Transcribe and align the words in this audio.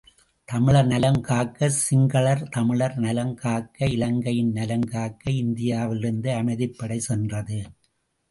தமிழர் 0.47 0.87
நலம் 0.87 1.19
காக்க 1.21 1.67
சிங்களர் 1.81 2.41
தமிழர் 2.49 2.95
நலம் 2.95 3.35
காக்க 3.35 3.85
இலங்கையின் 3.85 4.51
நலம் 4.51 4.87
காக்க 4.87 5.31
இந்தியாவிலிருந்து 5.31 6.31
அமைதிப்படை 6.31 6.97
சென்றது. 7.09 7.59